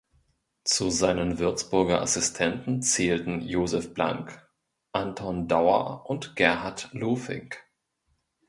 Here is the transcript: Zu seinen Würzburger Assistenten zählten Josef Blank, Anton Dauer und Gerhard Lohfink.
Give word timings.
Zu 0.63 0.89
seinen 0.89 1.37
Würzburger 1.37 2.01
Assistenten 2.01 2.81
zählten 2.81 3.39
Josef 3.47 3.93
Blank, 3.93 4.49
Anton 4.93 5.47
Dauer 5.47 6.09
und 6.09 6.35
Gerhard 6.35 6.89
Lohfink. 6.91 7.63